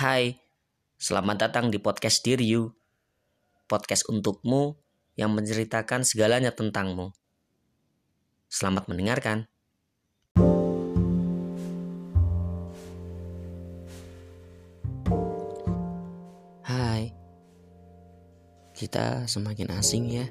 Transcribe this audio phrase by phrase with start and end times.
[0.00, 0.32] Hai,
[0.96, 2.72] selamat datang di podcast Dear You.
[3.68, 4.80] Podcast untukmu
[5.12, 7.12] yang menceritakan segalanya tentangmu.
[8.48, 9.44] Selamat mendengarkan.
[16.64, 17.12] Hai,
[18.72, 20.24] kita semakin asing ya.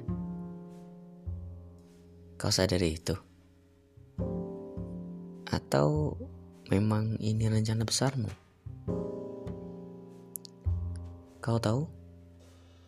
[2.42, 3.14] Kau sadari itu?
[5.46, 6.18] Atau
[6.66, 8.49] memang ini rencana besarmu?
[11.40, 11.88] Kau tahu,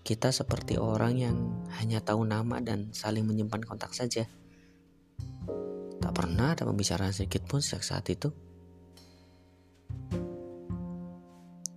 [0.04, 1.36] kita seperti orang yang
[1.80, 4.28] hanya tahu nama dan saling menyimpan kontak saja.
[5.96, 8.28] Tak pernah ada pembicaraan sedikit pun sejak saat itu.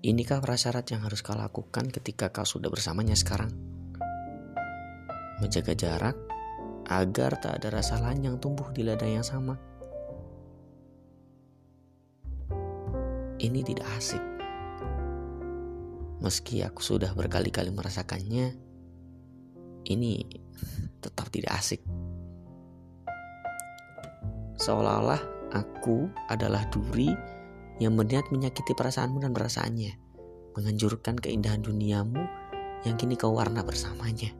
[0.03, 3.55] Inikah prasyarat yang harus kau lakukan ketika kau sudah bersamanya sekarang?
[5.39, 6.19] Menjaga jarak
[6.91, 9.55] agar tak ada rasa yang tumbuh di ladang yang sama.
[13.39, 14.24] Ini tidak asik
[16.23, 18.55] Meski aku sudah berkali-kali merasakannya,
[19.85, 20.25] ini
[21.03, 21.81] tetap tidak asik.
[24.55, 25.19] Seolah-olah
[25.51, 27.11] aku adalah duri
[27.77, 29.93] yang berniat menyakiti perasaanmu dan perasaannya,
[30.55, 32.23] menghancurkan keindahan duniamu
[32.87, 34.31] yang kini kau warna bersamanya.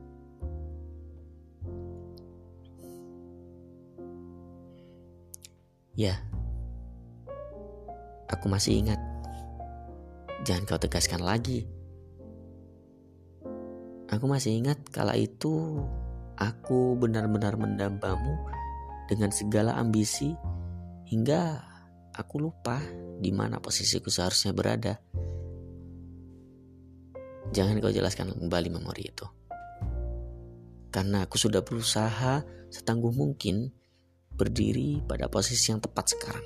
[5.96, 6.20] Ya,
[8.28, 9.00] aku masih ingat
[10.46, 11.66] Jangan kau tegaskan lagi.
[14.14, 15.82] Aku masih ingat kala itu
[16.38, 18.38] aku benar-benar mendambamu
[19.10, 20.38] dengan segala ambisi
[21.10, 21.66] hingga
[22.14, 22.78] aku lupa
[23.18, 25.02] di mana posisiku seharusnya berada.
[27.50, 29.26] Jangan kau jelaskan kembali memori itu.
[30.94, 33.74] Karena aku sudah berusaha setangguh mungkin
[34.38, 36.46] berdiri pada posisi yang tepat sekarang.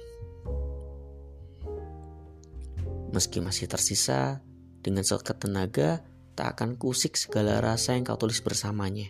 [3.10, 4.46] Meski masih tersisa,
[4.86, 6.06] dengan sekat tenaga,
[6.38, 9.10] tak akan kusik segala rasa yang kau tulis bersamanya.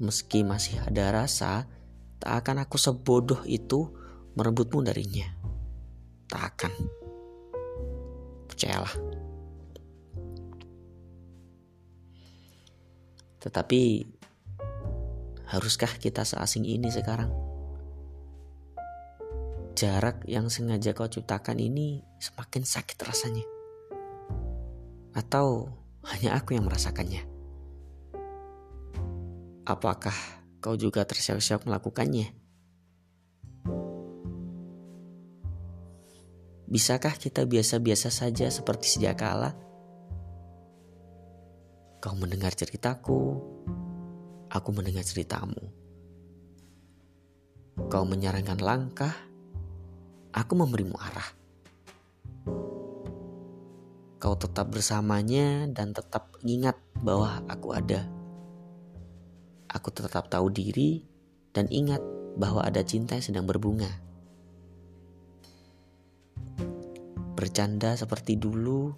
[0.00, 1.68] Meski masih ada rasa,
[2.16, 3.92] tak akan aku sebodoh itu
[4.32, 5.28] merebutmu darinya.
[6.26, 6.72] Tak akan.
[8.48, 8.94] Percayalah.
[13.40, 13.80] Tetapi,
[15.48, 17.49] haruskah kita seasing ini sekarang?
[19.80, 23.48] Jarak yang sengaja kau ciptakan ini semakin sakit rasanya.
[25.16, 25.72] Atau
[26.04, 27.24] hanya aku yang merasakannya?
[29.64, 30.12] Apakah
[30.60, 32.28] kau juga tersiap-siap melakukannya?
[36.68, 39.56] Bisakah kita biasa-biasa saja seperti sejak kala?
[42.04, 43.40] Kau mendengar ceritaku,
[44.52, 45.72] aku mendengar ceritamu.
[47.90, 49.29] Kau menyarankan langkah,
[50.40, 51.28] aku memberimu arah.
[54.20, 58.08] Kau tetap bersamanya dan tetap ingat bahwa aku ada.
[59.68, 61.04] Aku tetap tahu diri
[61.52, 62.00] dan ingat
[62.36, 63.88] bahwa ada cinta yang sedang berbunga.
[67.36, 68.92] Bercanda seperti dulu,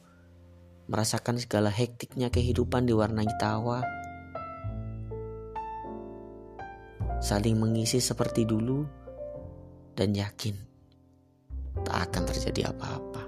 [0.91, 3.83] merasakan segala hektiknya kehidupan diwarnai tawa.
[7.23, 8.83] Saling mengisi seperti dulu
[9.95, 10.72] dan yakin
[11.93, 13.22] akan terjadi apa-apa.